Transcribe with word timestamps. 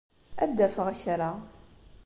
Ad 0.43 0.51
d-afeɣ 0.57 0.87
kra. 1.01 1.31